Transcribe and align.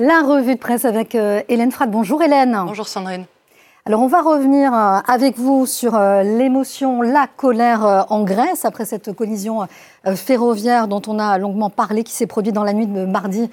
La 0.00 0.22
revue 0.22 0.54
de 0.54 0.60
presse 0.60 0.84
avec 0.84 1.16
euh, 1.16 1.42
Hélène 1.48 1.72
Frad. 1.72 1.90
Bonjour 1.90 2.22
Hélène. 2.22 2.56
Bonjour 2.64 2.86
Sandrine. 2.86 3.24
Alors 3.84 4.00
on 4.00 4.06
va 4.06 4.22
revenir 4.22 4.72
euh, 4.72 5.00
avec 5.08 5.36
vous 5.36 5.66
sur 5.66 5.96
euh, 5.96 6.22
l'émotion, 6.22 7.02
la 7.02 7.26
colère 7.26 8.06
en 8.08 8.22
Grèce 8.22 8.64
après 8.64 8.84
cette 8.84 9.12
collision 9.12 9.66
ferroviaire 10.14 10.86
dont 10.86 11.02
on 11.08 11.18
a 11.18 11.36
longuement 11.36 11.68
parlé 11.68 12.04
qui 12.04 12.12
s'est 12.12 12.28
produite 12.28 12.54
dans 12.54 12.62
la 12.62 12.74
nuit 12.74 12.86
de 12.86 13.06
mardi 13.06 13.50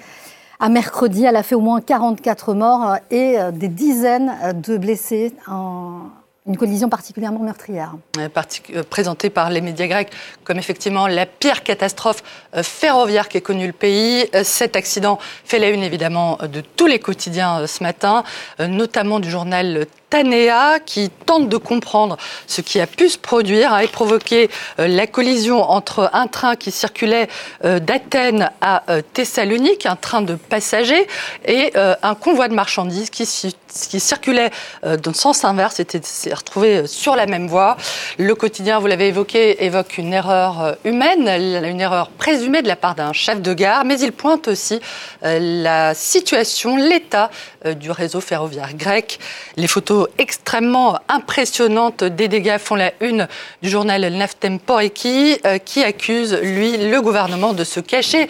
à 0.60 0.68
mercredi. 0.68 1.24
Elle 1.24 1.34
a 1.34 1.42
fait 1.42 1.56
au 1.56 1.60
moins 1.60 1.80
44 1.80 2.54
morts 2.54 2.94
et 3.10 3.38
des 3.52 3.68
dizaines 3.68 4.32
de 4.54 4.76
blessés 4.78 5.34
en, 5.48 6.02
une 6.46 6.56
collision 6.56 6.88
particulièrement 6.88 7.40
meurtrière. 7.40 7.94
Euh, 8.18 8.28
euh, 8.74 8.82
présentée 8.88 9.30
par 9.30 9.50
les 9.50 9.60
médias 9.60 9.86
grecs 9.86 10.10
comme 10.44 10.58
effectivement 10.58 11.06
la 11.06 11.26
pire 11.26 11.62
catastrophe 11.62 12.22
euh, 12.54 12.62
ferroviaire 12.62 13.28
qu'ait 13.28 13.40
connue 13.40 13.66
le 13.66 13.72
pays. 13.72 14.28
Cet 14.44 14.76
accident 14.76 15.18
fait 15.44 15.58
la 15.58 15.70
une 15.70 15.82
évidemment 15.82 16.38
de 16.42 16.60
tous 16.60 16.86
les 16.86 16.98
quotidiens 16.98 17.66
ce 17.66 17.82
matin, 17.82 18.22
notamment 18.58 19.20
du 19.20 19.30
journal 19.30 19.86
Tanea 20.10 20.78
qui 20.80 21.10
tente 21.10 21.48
de 21.48 21.56
comprendre 21.56 22.16
ce 22.46 22.60
qui 22.60 22.80
a 22.80 22.86
pu 22.86 23.08
se 23.08 23.18
produire 23.18 23.78
et 23.78 23.88
provoquer 23.88 24.48
la 24.78 25.06
collision 25.06 25.62
entre 25.62 26.10
un 26.12 26.26
train 26.26 26.56
qui 26.56 26.70
circulait 26.70 27.28
d'Athènes 27.62 28.50
à 28.60 28.84
Thessalonique, 29.12 29.86
un 29.86 29.96
train 29.96 30.22
de 30.22 30.34
passagers, 30.34 31.06
et 31.44 31.72
un 31.76 32.14
convoi 32.14 32.48
de 32.48 32.54
marchandises 32.54 33.10
qui, 33.10 33.26
circulait 33.26 34.50
dans 34.82 35.10
le 35.10 35.14
sens 35.14 35.44
inverse, 35.44 35.80
était 35.80 36.00
retrouvé 36.34 36.76
euh, 36.76 36.86
sur 36.86 37.16
la 37.16 37.26
même 37.26 37.46
voie. 37.46 37.76
Le 38.18 38.34
quotidien, 38.34 38.78
vous 38.78 38.86
l'avez 38.86 39.08
évoqué, 39.08 39.64
évoque 39.64 39.98
une 39.98 40.12
erreur 40.12 40.62
euh, 40.62 40.72
humaine, 40.84 41.28
une 41.64 41.80
erreur 41.80 42.10
présumée 42.10 42.62
de 42.62 42.68
la 42.68 42.76
part 42.76 42.94
d'un 42.94 43.12
chef 43.12 43.40
de 43.40 43.52
gare, 43.52 43.84
mais 43.84 43.98
il 44.00 44.12
pointe 44.12 44.48
aussi 44.48 44.80
euh, 45.24 45.38
la 45.62 45.94
situation, 45.94 46.76
l'état 46.76 47.30
du 47.64 47.90
réseau 47.90 48.20
ferroviaire 48.20 48.74
grec. 48.74 49.18
Les 49.56 49.66
photos 49.66 49.95
extrêmement 50.18 50.98
impressionnantes 51.08 52.04
des 52.04 52.28
dégâts 52.28 52.58
font 52.58 52.74
la 52.74 52.92
une 53.00 53.28
du 53.62 53.68
journal 53.68 54.06
Naftemporiki, 54.12 55.38
qui 55.64 55.82
accuse, 55.82 56.38
lui, 56.42 56.76
le 56.76 57.00
gouvernement 57.00 57.52
de 57.52 57.64
se 57.64 57.80
cacher 57.80 58.28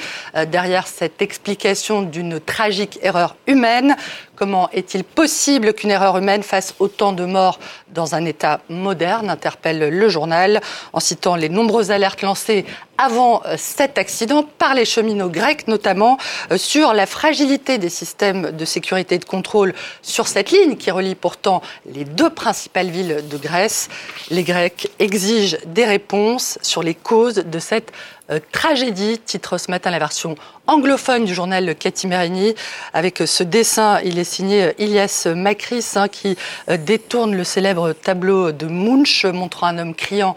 derrière 0.49 0.87
cette 0.87 1.23
explication 1.23 2.03
d'une 2.03 2.41
tragique 2.41 2.99
erreur 3.03 3.37
humaine. 3.47 3.97
Comment 4.37 4.69
est-il 4.71 5.03
possible 5.03 5.73
qu'une 5.73 5.91
erreur 5.91 6.19
humaine 6.19 6.43
fasse 6.43 6.75
autant 6.79 7.13
de 7.13 7.25
morts 7.25 7.59
dans 7.89 8.15
un 8.15 8.27
État 8.27 8.61
moderne 8.69 9.31
interpelle 9.31 9.89
le 9.89 10.09
journal 10.11 10.61
en 10.93 11.01
citant 11.01 11.37
les 11.37 11.49
nombreuses 11.49 11.91
alertes 11.91 12.21
lancées 12.21 12.67
avant 12.99 13.43
euh, 13.47 13.55
cet 13.57 13.99
accident 13.99 14.43
par 14.43 14.75
les 14.75 14.85
cheminots 14.85 15.31
grecs, 15.31 15.69
notamment 15.69 16.19
euh, 16.51 16.59
sur 16.59 16.93
la 16.93 17.07
fragilité 17.07 17.79
des 17.79 17.89
systèmes 17.89 18.51
de 18.53 18.65
sécurité 18.65 19.15
et 19.15 19.19
de 19.19 19.25
contrôle 19.25 19.75
sur 20.03 20.29
cette 20.29 20.51
ligne 20.51 20.77
qui 20.77 20.91
relie 20.91 21.15
pourtant 21.15 21.63
les 21.87 22.05
deux 22.05 22.31
principales 22.31 22.89
villes 22.89 23.25
de 23.29 23.37
Grèce. 23.39 23.89
Les 24.31 24.43
Grecs 24.43 24.91
exigent 24.99 25.57
des 25.67 25.85
réponses 25.85 26.59
sur 26.63 26.83
les 26.83 26.95
causes 26.95 27.37
de 27.37 27.59
cette 27.59 27.93
euh, 28.31 28.41
tragédie, 28.53 29.19
titre 29.19 29.59
ce 29.59 29.71
matin 29.71 29.91
la 29.91 29.99
version 29.99 30.35
anglophone 30.67 31.25
du 31.25 31.35
journal 31.35 31.75
Katimerini. 31.77 32.55
Avec 32.93 33.23
ce 33.25 33.43
dessin, 33.43 34.01
il 34.05 34.19
est 34.19 34.25
signé 34.25 34.73
Ilias 34.79 35.29
Makris, 35.35 35.93
hein, 35.97 36.09
qui 36.09 36.37
détourne 36.79 37.37
le 37.37 37.45
célèbre 37.45 37.93
tableau 37.93 38.53
de 38.53 38.67
Munch, 38.67 39.25
montrant 39.25 39.69
un 39.69 39.79
homme 39.79 39.95
criant 39.95 40.35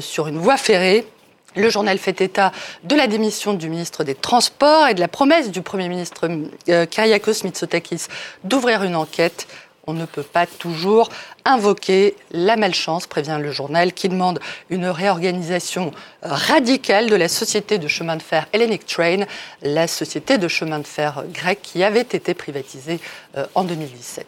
sur 0.00 0.28
une 0.28 0.38
voie 0.38 0.56
ferrée. 0.56 1.06
Le 1.54 1.68
journal 1.68 1.98
fait 1.98 2.20
état 2.22 2.50
de 2.84 2.96
la 2.96 3.06
démission 3.06 3.52
du 3.52 3.68
ministre 3.68 4.04
des 4.04 4.14
Transports 4.14 4.88
et 4.88 4.94
de 4.94 5.00
la 5.00 5.08
promesse 5.08 5.50
du 5.50 5.60
Premier 5.60 5.88
ministre 5.88 6.28
euh, 6.70 6.86
Kyriakos 6.86 7.44
Mitsotakis 7.44 8.06
d'ouvrir 8.42 8.82
une 8.84 8.96
enquête. 8.96 9.46
On 9.86 9.94
ne 9.94 10.04
peut 10.04 10.22
pas 10.22 10.46
toujours 10.46 11.08
invoquer 11.44 12.14
la 12.30 12.56
malchance, 12.56 13.08
prévient 13.08 13.38
le 13.40 13.50
journal, 13.50 13.92
qui 13.92 14.08
demande 14.08 14.38
une 14.70 14.86
réorganisation 14.86 15.90
radicale 16.22 17.10
de 17.10 17.16
la 17.16 17.28
société 17.28 17.78
de 17.78 17.88
chemin 17.88 18.16
de 18.16 18.22
fer 18.22 18.46
Hellenic 18.52 18.86
Train, 18.86 19.24
la 19.62 19.88
société 19.88 20.38
de 20.38 20.46
chemin 20.46 20.78
de 20.78 20.86
fer 20.86 21.24
grecque 21.32 21.62
qui 21.62 21.82
avait 21.82 22.00
été 22.00 22.34
privatisée 22.34 23.00
euh, 23.36 23.44
en 23.54 23.64
2017. 23.64 24.26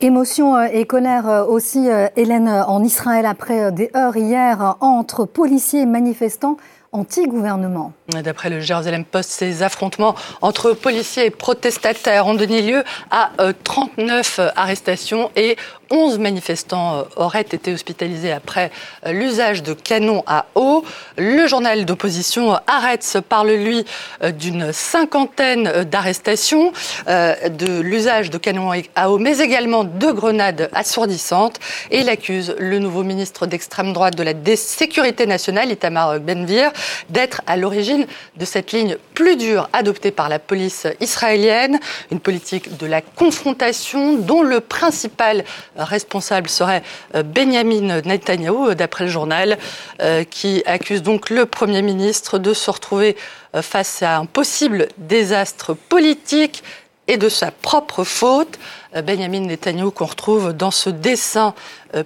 Émotion 0.00 0.56
euh, 0.56 0.68
et 0.72 0.84
colère 0.84 1.28
euh, 1.28 1.44
aussi, 1.44 1.88
Hélène, 2.16 2.48
en 2.48 2.84
Israël 2.84 3.26
après 3.26 3.72
des 3.72 3.90
heures 3.96 4.16
hier 4.16 4.76
entre 4.80 5.24
policiers 5.24 5.82
et 5.82 5.86
manifestants 5.86 6.56
anti-gouvernement. 6.92 7.92
D'après 8.10 8.50
le 8.50 8.60
Jérusalem 8.60 9.04
Post, 9.04 9.30
ces 9.30 9.62
affrontements 9.62 10.14
entre 10.40 10.72
policiers 10.72 11.26
et 11.26 11.30
protestataires 11.30 12.26
ont 12.26 12.34
donné 12.34 12.62
lieu 12.62 12.84
à 13.10 13.30
39 13.64 14.40
arrestations 14.56 15.30
et 15.36 15.56
11 15.90 16.18
manifestants 16.18 16.98
euh, 16.98 17.02
auraient 17.16 17.40
été 17.40 17.72
hospitalisés 17.72 18.32
après 18.32 18.70
euh, 19.06 19.12
l'usage 19.12 19.62
de 19.62 19.74
canons 19.74 20.22
à 20.26 20.46
eau. 20.54 20.84
Le 21.18 21.46
journal 21.46 21.84
d'opposition 21.84 22.58
Arrête 22.66 23.18
parle, 23.28 23.50
lui, 23.50 23.84
euh, 24.22 24.30
d'une 24.30 24.72
cinquantaine 24.72 25.84
d'arrestations, 25.84 26.72
de 27.06 27.80
l'usage 27.80 28.30
de 28.30 28.38
canons 28.38 28.70
à 28.94 29.10
eau, 29.10 29.18
mais 29.18 29.38
également 29.38 29.84
de 29.84 30.12
grenades 30.12 30.70
assourdissantes. 30.72 31.58
Et 31.90 32.00
il 32.00 32.08
accuse 32.08 32.54
le 32.58 32.78
nouveau 32.78 33.02
ministre 33.02 33.46
d'extrême 33.46 33.92
droite 33.92 34.16
de 34.16 34.22
la 34.22 34.32
sécurité 34.56 35.26
nationale, 35.26 35.70
Itamar 35.70 36.20
Benvir, 36.20 36.70
d'être 37.08 37.42
à 37.46 37.56
l'origine 37.56 37.99
de 38.36 38.44
cette 38.44 38.72
ligne 38.72 38.96
plus 39.14 39.36
dure 39.36 39.68
adoptée 39.72 40.10
par 40.10 40.28
la 40.28 40.38
police 40.38 40.86
israélienne, 41.00 41.78
une 42.10 42.20
politique 42.20 42.76
de 42.76 42.86
la 42.86 43.00
confrontation 43.00 44.16
dont 44.16 44.42
le 44.42 44.60
principal 44.60 45.44
responsable 45.76 46.48
serait 46.48 46.82
euh, 47.14 47.22
Benjamin 47.22 48.00
Netanyahu, 48.02 48.70
euh, 48.70 48.74
d'après 48.74 49.04
le 49.04 49.10
journal, 49.10 49.58
euh, 50.00 50.24
qui 50.24 50.62
accuse 50.66 51.02
donc 51.02 51.30
le 51.30 51.46
Premier 51.46 51.82
ministre 51.82 52.38
de 52.38 52.54
se 52.54 52.70
retrouver 52.70 53.16
face 53.62 54.02
à 54.02 54.16
un 54.16 54.26
possible 54.26 54.86
désastre 54.96 55.74
politique 55.74 56.62
et 57.10 57.16
de 57.16 57.28
sa 57.28 57.50
propre 57.50 58.04
faute. 58.04 58.58
Benjamin 59.04 59.40
Netanyahu 59.40 59.90
qu'on 59.90 60.06
retrouve 60.06 60.52
dans 60.52 60.70
ce 60.70 60.90
dessin 60.90 61.54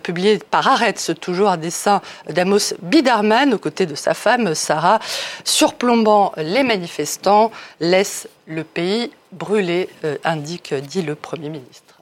publié 0.03 0.39
par 0.39 0.67
Aretz, 0.67 1.13
toujours 1.21 1.49
un 1.49 1.57
dessin 1.57 2.03
d'Amos 2.29 2.75
Bidarman 2.83 3.55
aux 3.55 3.59
côtés 3.59 3.87
de 3.87 3.95
sa 3.95 4.15
femme 4.15 4.55
Sarah, 4.55 4.99
surplombant 5.45 6.33
les 6.37 6.63
manifestants, 6.63 7.53
laisse 7.81 8.29
le 8.47 8.65
pays 8.65 9.11
brûler, 9.33 9.89
indique, 10.25 10.75
dit 10.75 11.03
le 11.03 11.15
Premier 11.15 11.51
ministre. 11.51 11.94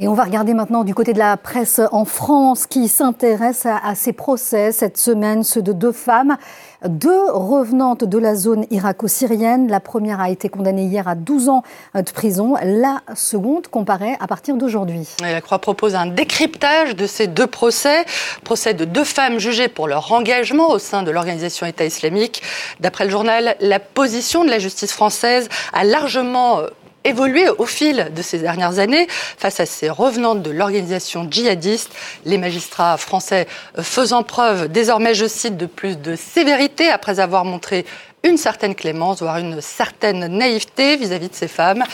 Et 0.00 0.08
on 0.08 0.14
va 0.14 0.24
regarder 0.24 0.54
maintenant 0.54 0.82
du 0.82 0.92
côté 0.92 1.12
de 1.12 1.20
la 1.20 1.36
presse 1.36 1.80
en 1.92 2.04
France 2.04 2.66
qui 2.66 2.88
s'intéresse 2.88 3.64
à, 3.64 3.94
ces 3.94 4.12
procès 4.12 4.72
cette 4.72 4.98
semaine, 4.98 5.44
ceux 5.44 5.62
de 5.62 5.72
deux 5.72 5.92
femmes, 5.92 6.36
deux 6.84 7.30
revenantes 7.30 8.02
de 8.02 8.18
la 8.18 8.34
zone 8.34 8.66
irako-syrienne. 8.72 9.68
La 9.68 9.78
première 9.78 10.20
a 10.20 10.30
été 10.30 10.48
condamnée 10.48 10.86
hier 10.86 11.06
à 11.06 11.14
12 11.14 11.48
ans 11.48 11.62
de 11.94 12.10
prison, 12.10 12.56
la 12.60 13.02
seconde 13.14 13.68
comparaît 13.68 14.16
à 14.18 14.26
partir 14.26 14.56
d'aujourd'hui. 14.56 15.06
La 15.20 15.40
Croix 15.40 15.60
propose 15.60 15.94
un 15.94 16.06
décryptage 16.06 16.96
de 16.96 17.06
ces 17.06 17.28
deux 17.28 17.46
procès, 17.46 18.04
procès 18.42 18.74
de 18.74 18.84
deux 18.84 19.04
femmes 19.04 19.38
jugées 19.38 19.68
pour 19.68 19.86
leur 19.86 20.10
engagement 20.10 20.70
au 20.70 20.80
sein 20.80 21.04
de 21.04 21.12
l'organisation 21.12 21.66
État 21.66 21.84
islamique. 21.84 22.42
D'après 22.80 23.04
le 23.04 23.10
journal, 23.10 23.54
la 23.60 23.78
position 23.78 24.44
de 24.44 24.50
la 24.50 24.58
justice 24.58 24.92
française 24.92 25.48
a 25.72 25.84
largement 25.84 26.62
évolué 27.04 27.48
au 27.48 27.66
fil 27.66 28.10
de 28.14 28.22
ces 28.22 28.38
dernières 28.38 28.78
années 28.78 29.06
face 29.08 29.60
à 29.60 29.66
ces 29.66 29.90
revenantes 29.90 30.42
de 30.42 30.50
l'organisation 30.50 31.26
djihadiste, 31.30 31.90
les 32.24 32.38
magistrats 32.38 32.96
français 32.96 33.46
faisant 33.80 34.22
preuve 34.22 34.68
désormais, 34.68 35.14
je 35.14 35.26
cite, 35.26 35.56
de 35.56 35.66
plus 35.66 35.98
de 35.98 36.16
sévérité 36.16 36.88
après 36.88 37.20
avoir 37.20 37.44
montré 37.44 37.84
une 38.24 38.38
certaine 38.38 38.74
clémence, 38.74 39.20
voire 39.20 39.36
une 39.36 39.60
certaine 39.60 40.26
naïveté 40.26 40.96
vis-à-vis 40.96 41.28
de 41.28 41.34
ces 41.34 41.46
femmes. 41.46 41.84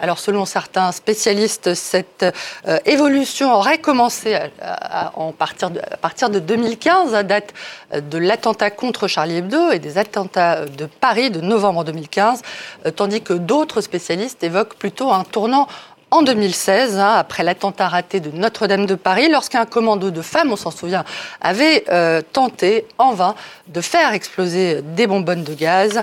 Alors 0.00 0.18
selon 0.18 0.44
certains 0.44 0.92
spécialistes, 0.92 1.74
cette 1.74 2.26
euh, 2.66 2.78
évolution 2.84 3.54
aurait 3.54 3.78
commencé 3.78 4.34
à, 4.60 5.12
partir 5.38 5.70
de, 5.70 5.78
à 5.78 5.96
partir 5.96 6.28
de 6.28 6.40
2015, 6.40 7.14
à 7.14 7.22
date 7.22 7.54
euh, 7.94 8.00
de 8.00 8.18
l'attentat 8.18 8.70
contre 8.70 9.06
Charlie 9.06 9.36
Hebdo 9.36 9.70
et 9.70 9.78
des 9.78 9.96
attentats 9.96 10.66
de 10.66 10.86
Paris 10.86 11.30
de 11.30 11.40
novembre 11.40 11.84
2015, 11.84 12.42
euh, 12.84 12.90
tandis 12.90 13.22
que 13.22 13.32
d'autres 13.32 13.80
spécialistes 13.80 14.42
évoquent 14.42 14.74
plutôt 14.74 15.12
un 15.12 15.24
tournant 15.24 15.68
en 16.16 16.22
2016, 16.22 16.98
hein, 16.98 17.12
après 17.14 17.42
l'attentat 17.42 17.88
raté 17.88 18.20
de 18.20 18.30
Notre-Dame 18.30 18.86
de 18.86 18.94
Paris, 18.94 19.28
lorsqu'un 19.30 19.66
commando 19.66 20.10
de 20.10 20.22
femmes, 20.22 20.50
on 20.50 20.56
s'en 20.56 20.70
souvient, 20.70 21.04
avait 21.42 21.84
euh, 21.90 22.22
tenté 22.32 22.86
en 22.96 23.12
vain 23.12 23.34
de 23.68 23.82
faire 23.82 24.14
exploser 24.14 24.80
des 24.82 25.06
bonbonnes 25.06 25.44
de 25.44 25.52
gaz. 25.52 26.02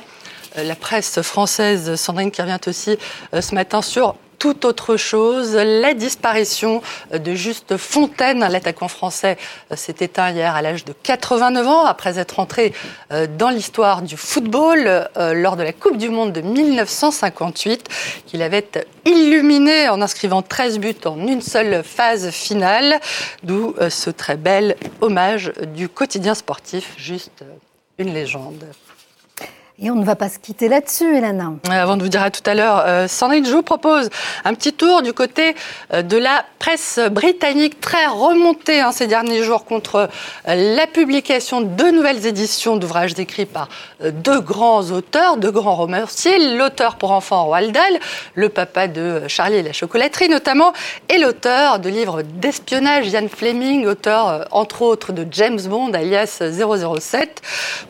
Euh, 0.57 0.63
la 0.63 0.75
presse 0.75 1.21
française, 1.23 1.95
Sandrine, 1.95 2.29
qui 2.29 2.43
revient 2.43 2.59
aussi 2.67 2.97
euh, 3.33 3.41
ce 3.41 3.55
matin 3.55 3.81
sur 3.81 4.15
tout 4.43 4.65
autre 4.65 4.97
chose. 4.97 5.55
La 5.55 5.93
disparition 5.93 6.81
de 7.13 7.33
Juste 7.33 7.77
Fontaine, 7.77 8.39
l'attaquant 8.41 8.89
français, 8.89 9.37
s'est 9.73 9.95
éteint 10.01 10.31
hier 10.31 10.53
à 10.53 10.61
l'âge 10.61 10.83
de 10.83 10.91
89 10.91 11.65
ans 11.65 11.85
après 11.85 12.19
être 12.19 12.41
entré 12.41 12.73
dans 13.37 13.49
l'histoire 13.49 14.01
du 14.01 14.17
football 14.17 15.07
lors 15.15 15.55
de 15.55 15.63
la 15.63 15.71
Coupe 15.71 15.95
du 15.95 16.09
Monde 16.09 16.33
de 16.33 16.41
1958 16.41 17.87
qu'il 18.25 18.41
avait 18.41 18.67
illuminé 19.05 19.87
en 19.87 20.01
inscrivant 20.01 20.41
13 20.41 20.77
buts 20.79 20.93
en 21.05 21.25
une 21.25 21.41
seule 21.41 21.81
phase 21.81 22.29
finale, 22.31 22.99
d'où 23.43 23.73
ce 23.89 24.09
très 24.09 24.35
bel 24.35 24.75
hommage 24.99 25.53
du 25.73 25.87
quotidien 25.87 26.35
sportif, 26.35 26.95
juste 26.97 27.45
une 27.97 28.13
légende. 28.13 28.65
Et 29.79 29.89
on 29.89 29.95
ne 29.95 30.05
va 30.05 30.15
pas 30.15 30.29
se 30.29 30.37
quitter 30.37 30.67
là-dessus, 30.67 31.17
Hélène. 31.17 31.57
Avant 31.67 31.97
de 31.97 32.03
vous 32.03 32.09
dire 32.09 32.21
à 32.21 32.29
tout 32.29 32.47
à 32.47 32.53
l'heure, 32.53 32.83
euh, 32.85 33.07
Sandrine, 33.07 33.43
je 33.43 33.51
vous 33.51 33.63
propose 33.63 34.11
un 34.45 34.53
petit 34.53 34.71
tour 34.71 35.01
du 35.01 35.13
côté 35.13 35.55
euh, 35.93 36.03
de 36.03 36.15
la 36.15 36.45
presse 36.59 36.99
britannique, 37.11 37.81
très 37.81 38.05
remontée 38.05 38.81
hein, 38.81 38.91
ces 38.91 39.07
derniers 39.07 39.43
jours 39.43 39.65
contre 39.65 40.09
euh, 40.47 40.75
la 40.75 40.85
publication 40.85 41.61
de 41.61 41.83
nouvelles 41.85 42.27
éditions 42.27 42.77
d'ouvrages 42.77 43.17
écrits 43.17 43.47
par 43.47 43.67
euh, 44.03 44.11
deux 44.11 44.41
grands 44.41 44.91
auteurs, 44.91 45.37
deux 45.37 45.49
grands 45.49 45.75
romanciers, 45.75 46.55
l'auteur 46.55 46.97
pour 46.97 47.11
enfants 47.11 47.45
Roald 47.45 47.71
Dahl, 47.71 47.99
le 48.35 48.49
papa 48.49 48.87
de 48.87 49.23
Charlie 49.27 49.57
et 49.57 49.63
la 49.63 49.73
chocolaterie 49.73 50.29
notamment, 50.29 50.73
et 51.09 51.17
l'auteur 51.17 51.79
de 51.79 51.89
livres 51.89 52.21
d'espionnage 52.21 53.07
Ian 53.07 53.27
Fleming, 53.27 53.87
auteur 53.87 54.47
entre 54.51 54.83
autres 54.83 55.13
de 55.13 55.25
James 55.31 55.61
Bond 55.61 55.93
alias 55.93 56.41
007. 56.41 57.41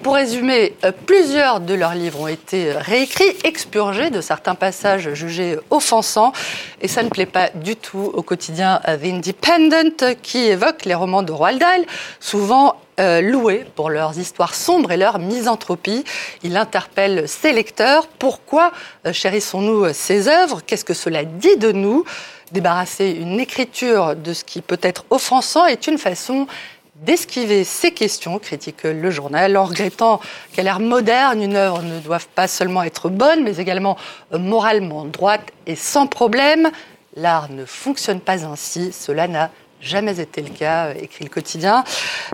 Pour 0.02 0.16
résumer, 0.16 0.76
plusieurs 1.06 1.60
de 1.60 1.73
leurs 1.74 1.96
livres 1.96 2.22
ont 2.22 2.28
été 2.28 2.72
réécrits, 2.74 3.36
expurgés 3.44 4.10
de 4.10 4.22
certains 4.22 4.56
passages 4.56 5.14
jugés 5.14 5.58
offensants. 5.70 6.34
Et 6.81 6.88
ça 6.88 7.04
ne 7.04 7.10
plaît 7.10 7.25
pas 7.25 7.50
du 7.56 7.75
tout 7.75 8.12
au 8.14 8.22
quotidien 8.22 8.81
The 8.86 9.06
Independent 9.06 10.16
qui 10.22 10.40
évoque 10.40 10.86
les 10.86 10.96
romans 10.96 11.24
de 11.24 11.31
Roald 11.31 11.60
Dahl, 11.60 11.86
souvent 12.20 12.75
euh, 13.00 13.22
loués 13.22 13.66
pour 13.75 13.90
leurs 13.90 14.20
histoires 14.20 14.54
sombres 14.54 14.92
et 14.92 14.98
leur 14.98 15.18
misanthropie. 15.18 16.04
Il 16.44 16.56
interpelle 16.58 17.28
ses 17.28 17.52
lecteurs. 17.52 18.08
Pourquoi 18.08 18.72
euh, 19.08 19.14
chérissons-nous 19.14 19.94
ces 19.94 20.28
œuvres? 20.28 20.62
Qu'est-ce 20.66 20.86
que 20.86 20.94
cela 20.94 21.25
dit 21.25 21.58
de 21.58 21.72
nous? 21.72 22.06
Débarrasser 22.52 23.10
une 23.10 23.40
écriture 23.40 24.16
de 24.16 24.31
ce 24.34 24.44
qui 24.44 24.62
peut 24.62 24.80
être 24.84 25.06
offensant 25.10 25.66
est 25.66 25.88
une 25.88 25.98
façon 25.98 26.46
d'esquiver 26.95 27.63
ces 27.63 27.92
questions, 27.92 28.40
critique 28.40 28.84
le 28.84 29.10
journal, 29.12 29.57
en 29.57 29.66
regrettant 29.66 30.19
qu'à 30.54 30.63
l'ère 30.63 30.80
moderne, 30.80 31.42
une 31.42 31.56
œuvre 31.56 31.81
ne 31.81 32.00
doive 32.00 32.28
pas 32.28 32.48
seulement 32.48 32.84
être 32.84 33.10
bonne, 33.10 33.44
mais 33.44 33.57
également 33.57 33.98
moralement 34.31 35.06
droite 35.06 35.51
et 35.66 35.75
sans 35.75 36.07
problème. 36.07 36.72
L'art 37.16 37.50
ne 37.50 37.66
fonctionne 37.66 38.19
pas 38.19 38.45
ainsi, 38.45 38.92
cela 38.92 39.28
n'a 39.28 39.51
jamais 39.84 40.20
été 40.20 40.42
le 40.42 40.50
cas, 40.50 40.88
euh, 40.88 40.94
écrit 41.02 41.26
le 41.26 41.30
quotidien. 41.30 41.84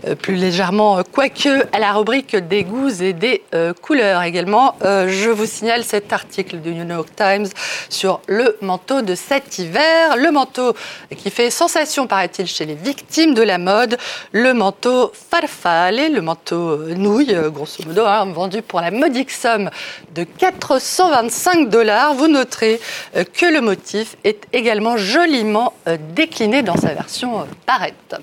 Euh, 0.06 0.14
plus 0.14 0.34
légèrement, 0.34 0.98
euh, 0.98 1.02
quoique, 1.02 1.66
à 1.72 1.78
la 1.78 1.92
rubrique 1.92 2.36
des 2.36 2.64
goûts 2.64 3.02
et 3.02 3.12
des 3.12 3.42
couleurs 3.82 4.22
également, 4.22 4.76
je 4.82 5.30
vous 5.30 5.46
signale 5.46 5.84
cet 5.84 6.12
article 6.12 6.58
du 6.58 6.74
New 6.74 6.86
York 6.86 7.08
Times 7.16 7.46
sur 7.88 8.20
le 8.26 8.56
manteau 8.60 9.02
de 9.02 9.14
cet 9.14 9.58
hiver. 9.58 10.16
Le 10.16 10.30
manteau 10.30 10.74
qui 11.16 11.30
fait 11.30 11.50
sensation, 11.50 12.06
paraît-il, 12.06 12.46
chez 12.46 12.66
les 12.66 12.74
victimes 12.74 13.34
de 13.34 13.42
la 13.42 13.58
mode. 13.58 13.98
Le 14.32 14.52
manteau 14.54 15.12
farfalle, 15.30 16.12
le 16.12 16.20
manteau 16.20 16.76
nouille, 16.94 17.36
grosso 17.48 17.82
modo, 17.86 18.04
hein, 18.04 18.26
vendu 18.26 18.62
pour 18.62 18.80
la 18.80 18.90
modique 18.90 19.30
somme 19.30 19.70
de 20.14 20.24
425 20.24 21.68
dollars. 21.68 22.14
Vous 22.14 22.28
noterez 22.28 22.80
que 23.14 23.46
le 23.46 23.60
motif 23.60 24.16
est 24.24 24.46
également 24.52 24.96
joliment 24.96 25.72
décliné 26.14 26.62
dans 26.62 26.76
sa 26.76 26.94
version 26.94 27.39
Barrette. 27.66 28.16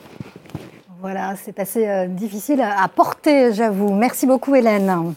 Voilà, 0.99 1.35
c'est 1.35 1.59
assez 1.59 1.87
euh, 1.87 2.07
difficile 2.07 2.61
à 2.61 2.87
porter, 2.87 3.53
j'avoue. 3.53 3.93
Merci 3.93 4.25
beaucoup, 4.25 4.55
Hélène. 4.55 5.13